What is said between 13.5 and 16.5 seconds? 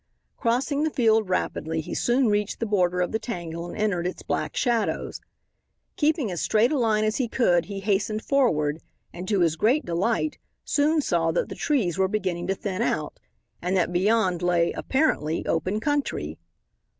and that beyond lay, apparently, open country.